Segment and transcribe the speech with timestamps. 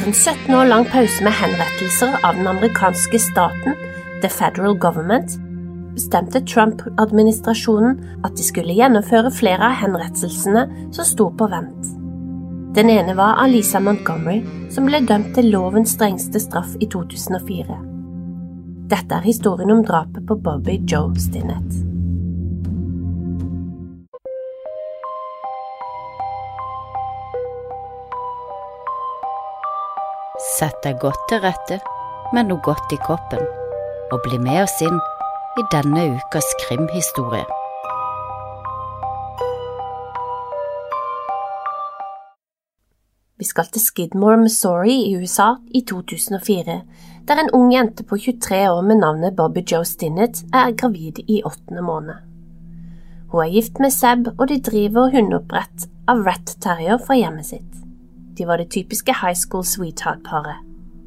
[0.00, 3.74] Etter en 17 år lang pause med henrettelser av den amerikanske staten,
[4.22, 5.34] the federal government,
[5.92, 10.64] bestemte Trump-administrasjonen at de skulle gjennomføre flere av henrettelsene
[10.96, 11.92] som sto på vent.
[12.78, 14.40] Den ene var Alisa Montgomery,
[14.72, 17.76] som ble dømt til lovens strengeste straff i 2004.
[18.88, 21.89] Dette er historien om drapet på Bobby Joe Stinnett.
[30.60, 31.78] Sett deg godt til rette
[32.36, 33.40] med noe godt i koppen,
[34.12, 34.98] og bli med oss inn
[35.56, 37.46] i denne ukas krimhistorie.
[43.40, 46.76] Vi skal til Skidmore, Missouri i USA i 2004,
[47.24, 51.40] der en ung jente på 23 år med navnet Bobby Joe Stinnett er gravid i
[51.40, 52.20] åttende måned.
[53.32, 57.79] Hun er gift med Seb, og de driver hundeoppbrett av Rat Terrier fra hjemmet sitt.
[58.38, 60.62] De var det typiske high school sweetheart-paret.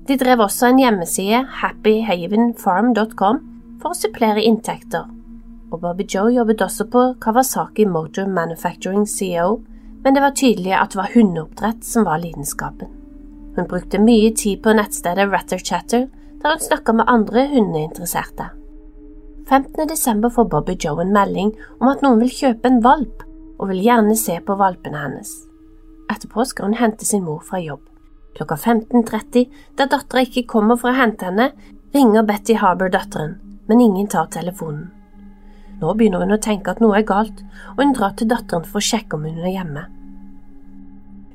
[0.07, 3.43] De drev også en hjemmeside, happyhavenfarm.com,
[3.81, 5.05] for å supplere inntekter,
[5.73, 9.61] og Bobby Joe jobbet også på Kawasaki Motor Manufacturing CEO,
[10.03, 12.91] men det var tydelig at det var hundeoppdrett som var lidenskapen.
[13.55, 16.09] Hun brukte mye tid på nettstedet Ratter Chatter,
[16.41, 18.49] der hun snakka med andre hundeinteresserte.
[19.49, 19.87] 15.
[19.89, 23.23] desember får Bobby Joe en melding om at noen vil kjøpe en valp,
[23.59, 25.31] og vil gjerne se på valpene hennes.
[26.11, 27.85] Etterpå skal hun hente sin mor fra jobb.
[28.37, 31.51] Klokka 15.30, da dattera ikke kommer for å hente henne,
[31.93, 33.37] ringer Betty Harbour datteren,
[33.69, 34.89] men ingen tar telefonen.
[35.81, 37.43] Nå begynner hun å tenke at noe er galt,
[37.75, 39.85] og hun drar til datteren for å sjekke om hun er hjemme.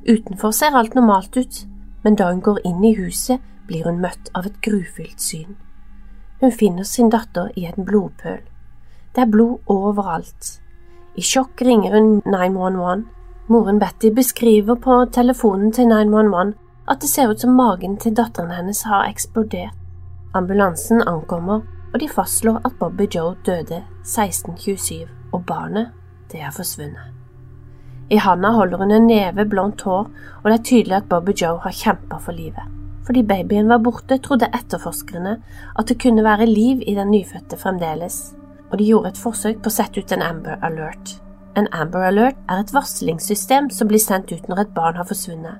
[0.09, 1.63] Utenfor ser alt normalt ut,
[2.05, 5.59] men da hun går inn i huset, blir hun møtt av et grufylt syn.
[6.41, 8.41] Hun finner sin datter i en blodpøl.
[9.15, 10.59] Det er blod overalt.
[11.19, 13.05] I sjokk ringer hun 911,
[13.51, 16.51] Moren Betty beskriver på telefonen til 911
[16.93, 19.73] at det ser ut som magen til datteren hennes har eksplodert.
[20.37, 21.63] Ambulansen ankommer,
[21.95, 25.95] og de fastslår at Bobby Joe døde 1627, og barnet,
[26.33, 27.15] det er forsvunnet.
[28.13, 30.11] I handa holder hun en neve blondt hår,
[30.43, 32.67] og det er tydelig at Bobby Joe har kjempa for livet.
[33.07, 35.39] Fordi babyen var borte, trodde etterforskerne
[35.79, 38.21] at det kunne være liv i den nyfødte fremdeles,
[38.69, 41.17] og de gjorde et forsøk på å sette ut en Amber Alert.
[41.59, 45.57] En Amber Alert er et varslingssystem som blir sendt ut når et barn har forsvunnet.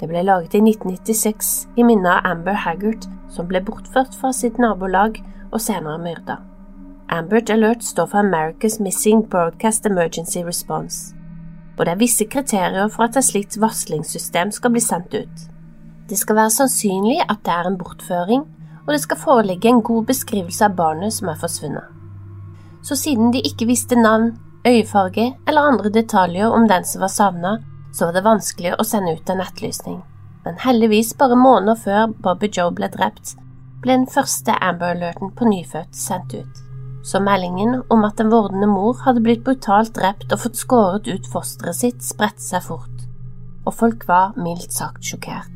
[0.00, 4.56] Det ble laget i 1996 i minne av Amber Haggart, som ble bortført fra sitt
[4.62, 5.18] nabolag
[5.50, 6.38] og senere myrda.
[7.12, 11.12] Amber Alert står for America's Missing Broadcast Emergency Response,
[11.76, 15.44] og det er visse kriterier for at et slikt varslingssystem skal bli sendt ut.
[16.08, 18.48] Det skal være sannsynlig at det er en bortføring,
[18.86, 21.92] og det skal foreligge en god beskrivelse av barnet som er forsvunnet.
[22.86, 24.36] Så siden de ikke visste navn,
[24.66, 27.56] øyefarge eller andre detaljer om den som var savna,
[27.92, 30.00] så var det vanskelig å sende ut en etterlysning.
[30.44, 33.34] Men heldigvis, bare måneder før Bobby Joe ble drept,
[33.82, 36.62] ble den første Amber-alerten på nyfødt sendt ut.
[37.06, 41.28] Så meldingen om at en vordende mor hadde blitt brutalt drept og fått skåret ut
[41.30, 43.06] fosteret sitt, spredte seg fort,
[43.64, 45.52] og folk var mildt sagt sjokkert.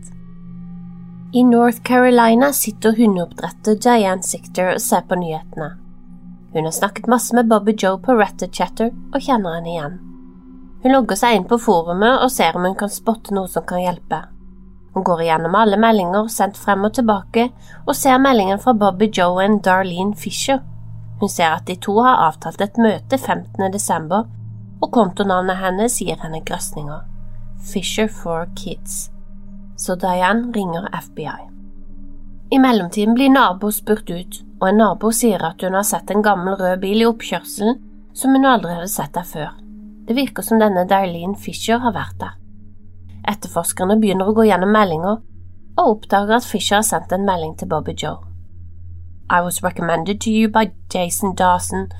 [1.35, 5.77] I North Carolina sitter hundeoppdretter Diane Sikter og ser på nyhetene.
[6.53, 9.99] Hun har snakket masse med Bobby Joe på Ratterchatter og kjenner henne igjen.
[10.83, 13.83] Hun logger seg inn på forumet og ser om hun kan spotte noe som kan
[13.83, 14.23] hjelpe.
[14.95, 17.51] Hun går igjennom alle meldinger sendt frem og tilbake,
[17.87, 20.59] og ser meldingen fra Bobby Joe og Darlene Fisher.
[21.21, 23.71] Hun ser at de to har avtalt et møte 15.
[23.73, 24.27] desember,
[24.81, 27.05] og kontonavnet hennes gir henne grøsninger.
[27.61, 29.11] Fisher for Kids.
[29.79, 31.60] Så Diane ringer FBI.
[32.53, 36.23] I mellomtiden blir nabo spurt ut, og en nabo sier at hun har sett en
[36.23, 37.77] gammel rød bil i oppkjørselen
[38.15, 39.53] som hun aldri hadde sett der før.
[40.09, 42.35] Det virker som denne Darlene Fisher har vært der.
[43.31, 45.23] Etterforskerne begynner å gå gjennom meldinger,
[45.79, 48.19] og oppdager at Fisher har sendt en melding til Bobby Joe.
[49.31, 51.93] I was recommended to you by Jason Dawson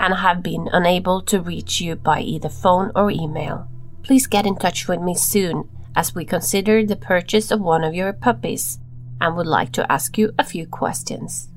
[0.00, 3.68] and have been unable to reach you by either phone or email.
[4.02, 7.94] Please get in touch with me soon as we consider the purchase of one of
[7.94, 8.81] your puppies
[9.22, 11.48] and would like to ask you a few questions.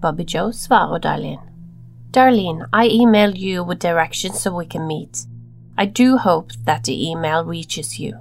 [0.00, 1.42] Bobby Joe svarer Darlene.
[2.12, 5.26] Darlene, I emailed you with directions so we can meet.
[5.76, 8.18] I do hope that the email reaches you.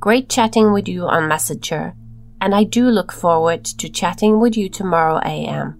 [0.00, 1.94] Great chatting with you on Messenger,
[2.40, 5.76] and I do look forward to chatting with you tomorrow AM.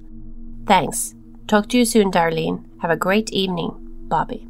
[0.67, 1.15] Thanks.
[1.47, 2.65] Talk to you soon, Darlene.
[2.83, 3.75] Have a great evening.
[4.09, 4.49] Bobby.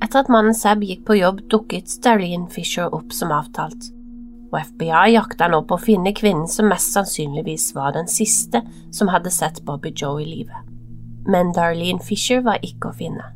[0.00, 3.97] Etter at mannen Seb gikk på jobb, dukket Darlene Fisher opp som avtalt.
[4.48, 8.62] Og FBI jakta nå på å finne kvinnen som mest sannsynligvis var den siste
[8.94, 10.62] som hadde sett Bobby Joe i live.
[11.28, 13.26] Men Darlene Fisher var ikke å finne.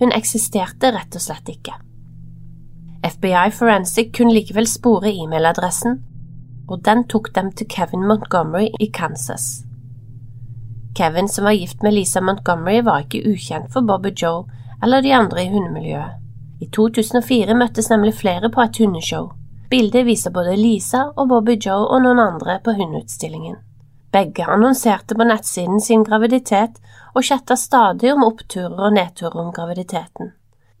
[0.00, 1.78] Hun eksisterte rett og slett ikke.
[3.06, 6.02] FBI Forensic kunne likevel spore e-mailadressen,
[6.68, 9.62] og den tok dem til Kevin Montgomery i Kansas.
[10.96, 14.44] Kevin, som var gift med Lisa Montgomery, var ikke ukjent for Bobby Joe
[14.82, 16.22] eller de andre i hundemiljøet.
[16.60, 19.28] I 2004 møttes nemlig flere på et hundeshow.
[19.70, 23.56] Bildet viser både Lisa og Bobby Joe og noen andre på hundeutstillingen.
[24.14, 26.78] Begge annonserte på nettsiden sin graviditet
[27.14, 30.30] og chatta stadig om oppturer og nedturer om graviditeten.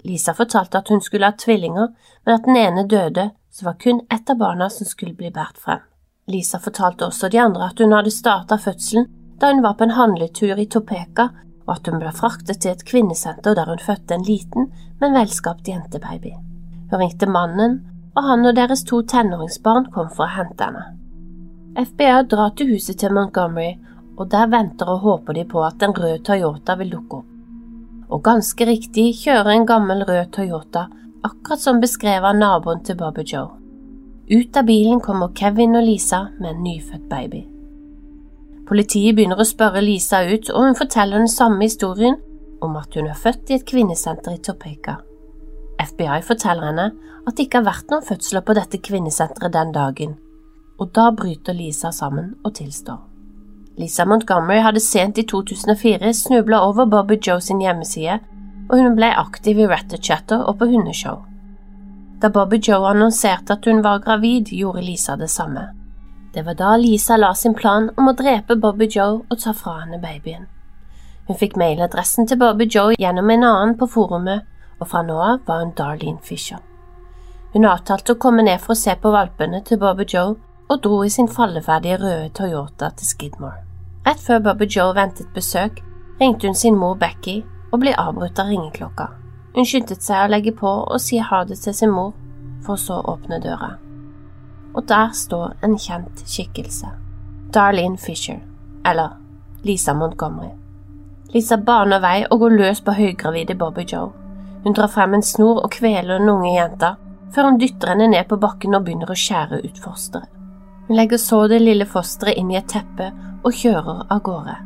[0.06, 1.88] Lisa fortalte at hun skulle ha tvillinger,
[2.24, 5.58] men at den ene døde, så var kun ett av barna som skulle bli båret
[5.58, 5.82] frem.
[6.30, 9.08] Lisa fortalte også de andre at hun hadde starta fødselen
[9.40, 11.28] da hun var på en handletur i Topeka,
[11.66, 15.68] og at hun ble fraktet til et kvinnesenter der hun fødte en liten, men velskapt
[15.68, 16.32] jentebaby.
[16.90, 17.80] Hun ringte mannen,
[18.16, 20.84] og han og deres to tenåringsbarn kom for å hente henne.
[21.76, 23.74] FBI drar til huset til Montgomery,
[24.16, 27.32] og der venter og håper de på at en rød Toyota vil dukke opp.
[28.08, 30.86] Og ganske riktig kjører en gammel rød Toyota,
[31.26, 33.50] akkurat som beskrevet av naboen til Bobby Joe.
[34.30, 37.42] Ut av bilen kommer Kevin og Lisa med en nyfødt baby.
[38.66, 42.16] Politiet begynner å spørre Lisa ut, og hun forteller den samme historien
[42.64, 44.96] om at hun er født i et kvinnesenter i Topeka.
[45.86, 46.86] FBI forteller henne
[47.26, 50.16] at det ikke har vært noen fødsler på dette kvinnesenteret den dagen,
[50.78, 53.00] og da bryter Lisa sammen og tilstår.
[53.76, 58.20] Lisa Montgomery hadde sent i 2004 snubla over Bobby Joe sin hjemmeside,
[58.70, 61.20] og hun ble aktiv i Ratterchatter og på hundeshow.
[62.22, 65.68] Da Bobby Joe annonserte at hun var gravid, gjorde Lisa det samme.
[66.34, 69.82] Det var da Lisa la sin plan om å drepe Bobby Joe og ta fra
[69.82, 70.46] henne babyen.
[71.28, 74.46] Hun fikk mailadressen til Bobby Joe gjennom en annen på forumet,
[74.80, 76.58] og fra nå av var hun Darlene Fisher.
[77.54, 80.36] Hun avtalte å komme ned for å se på valpene til Bobby Joe,
[80.68, 83.62] og dro i sin falleferdige røde Toyota til Skidmore.
[84.06, 85.80] Rett før Bobby Joe ventet besøk,
[86.20, 87.40] ringte hun sin mor Becky
[87.70, 89.08] og ble avbrutt av ringeklokka.
[89.54, 92.14] Hun skyndte seg å legge på og si ha det til sin mor,
[92.66, 93.76] for så å åpne døra
[94.76, 96.86] og der står en kjent skikkelse.
[97.54, 98.40] Darlene Fisher,
[98.84, 99.16] eller
[99.64, 100.52] Lisa Montgomery.
[101.32, 104.12] Lisa baner vei og går løs på høygravide Bobby Joe.
[104.66, 106.96] Hun drar frem en snor og kveler den unge jenta,
[107.30, 110.32] før hun dytter henne ned på bakken og begynner å skjære ut fosteret.
[110.88, 113.12] Hun legger så det lille fosteret inn i et teppe
[113.46, 114.56] og kjører av gårde.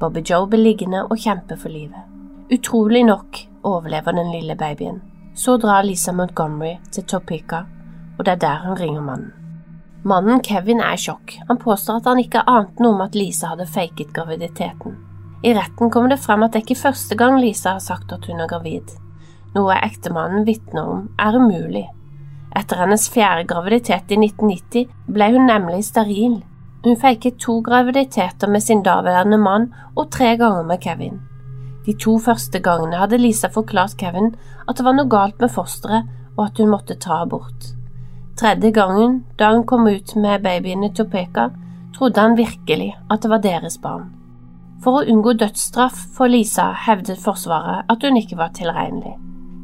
[0.00, 2.08] Bobby Joe blir liggende og kjemper for livet.
[2.48, 5.02] Utrolig nok overlever den lille babyen.
[5.36, 7.66] Så drar Lisa Montgomery til Topeka
[8.20, 9.32] og det er der hun ringer mannen.
[10.04, 11.38] Mannen Kevin er i sjokk.
[11.48, 14.96] Han påstår at han ikke ante noe om at Lisa hadde faket graviditeten.
[15.44, 18.28] I retten kommer det frem at det ikke er første gang Lisa har sagt at
[18.28, 18.92] hun er gravid.
[19.54, 21.86] Noe ektemannen vitner om er umulig.
[22.56, 26.36] Etter hennes fjerde graviditet i 1990 ble hun nemlig steril.
[26.84, 31.18] Hun feiket to graviditeter med sin daværende mann og tre ganger med Kevin.
[31.86, 34.34] De to første gangene hadde Lisa forklart Kevin
[34.68, 37.72] at det var noe galt med fosteret og at hun måtte ta abort.
[38.38, 41.50] Tredje gangen, da hun kom ut med babyen i Topeka,
[41.96, 44.06] trodde han virkelig at det var deres barn.
[44.80, 49.18] For å unngå dødsstraff for Lisa hevdet Forsvaret at hun ikke var tilregnelig.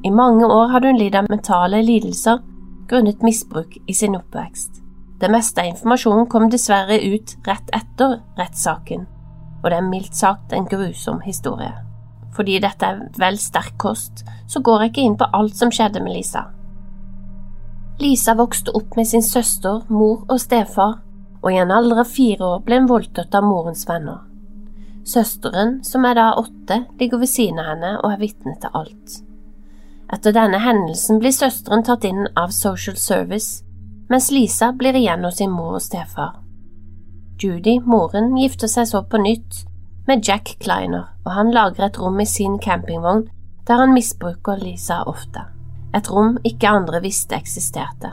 [0.07, 2.39] I mange år hadde hun lidd av mentale lidelser
[2.87, 4.83] grunnet misbruk i sin oppvekst.
[5.19, 9.07] Det meste av informasjonen kom dessverre ut rett etter rettssaken,
[9.63, 11.73] og det er mildt sagt en grusom historie.
[12.37, 16.05] Fordi dette er vel sterk kost, så går jeg ikke inn på alt som skjedde
[16.05, 16.45] med Lisa.
[17.99, 21.01] Lisa vokste opp med sin søster, mor og stefar,
[21.43, 24.21] og i en alder av fire år ble hun voldtatt av morens venner.
[25.07, 29.23] Søsteren, som er da åtte, ligger ved siden av henne og er vitne til alt.
[30.13, 33.63] Etter denne hendelsen blir søsteren tatt inn av Social Service,
[34.11, 36.37] mens Lisa blir igjen hos sin mor og stefar.
[37.43, 39.65] Judy, moren, gifter seg så på nytt
[40.07, 43.27] med Jack Kleiner, og han lager et rom i sin campingvogn
[43.67, 45.49] der han misbruker Lisa ofte
[45.97, 48.13] et rom ikke andre visste eksisterte.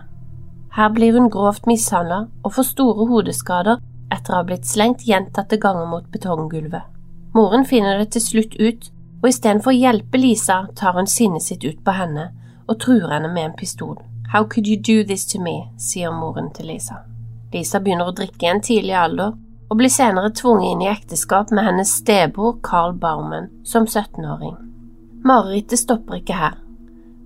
[0.74, 3.82] Her blir hun grovt mishandlet og får store hodeskader
[4.14, 6.86] etter å ha blitt slengt gjentatte ganger mot betonggulvet.
[7.34, 8.90] Moren finner det til slutt ut,
[9.24, 12.28] og istedenfor å hjelpe Lisa, tar hun sinnet sitt ut på henne
[12.68, 13.96] og truer henne med en pistol.
[14.34, 17.00] How could you do this to me, sier moren til Lisa.
[17.54, 19.36] Lisa begynner å drikke i en tidlig alder,
[19.70, 24.58] og blir senere tvunget inn i ekteskap med hennes stebror Carl Baumann som 17-åring.
[25.24, 26.60] Marerittet stopper ikke her.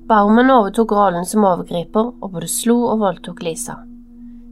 [0.07, 3.79] Baumann overtok rollen som overgriper og både slo og voldtok Lisa.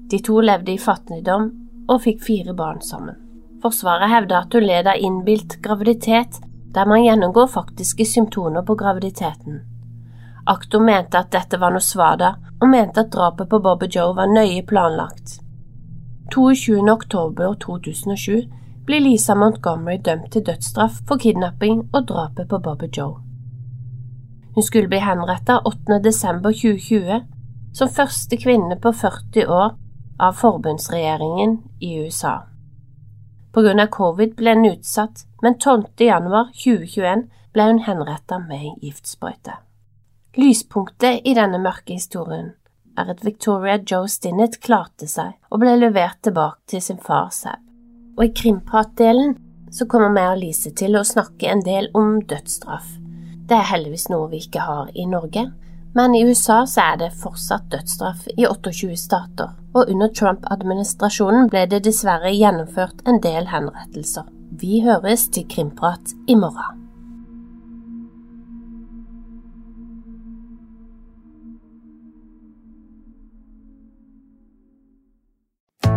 [0.10, 1.52] De to levde i fattigdom
[1.88, 3.16] og fikk fire barn sammen.
[3.64, 6.42] Forsvaret hevder at hun led av innbilt graviditet,
[6.76, 9.62] der man gjennomgår faktiske symptomer på graviditeten.
[10.46, 14.30] Aktor mente at dette var noe svada, og mente at drapet på Bobby Joe var
[14.30, 15.40] nøye planlagt.
[16.34, 16.84] 22.
[16.92, 18.44] oktober 2007
[18.86, 23.22] blir Lisa Montgomery dømt til dødsstraff for kidnapping og drapet på Bobby Joe.
[24.56, 26.00] Hun skulle bli henrettet 8.
[26.04, 27.22] desember 2020,
[27.74, 29.74] som første kvinne på 40 år
[30.20, 32.38] av forbundsregjeringen i USA.
[33.56, 35.86] På grunn av covid ble hun utsatt, men 12.
[36.04, 37.22] januar 2021
[37.56, 39.54] ble hun henrettet med giftsprøyte.
[40.36, 42.50] Lyspunktet i denne mørke historien
[43.00, 47.64] er at Victoria Joe Stinnett klarte seg og ble levert tilbake til sin far Sab.
[48.20, 49.38] Og i krimpratdelen
[49.72, 52.92] så kommer vi og Lise til å snakke en del om dødsstraff.
[53.48, 55.48] Det er heldigvis noe vi ikke har i Norge,
[55.96, 61.66] men i USA så er det fortsatt dødsstraff i 28 stater, og under Trump-administrasjonen ble
[61.72, 64.28] det dessverre gjennomført en del henrettelser.
[64.60, 66.85] Vi høres til Krimprat i morgen.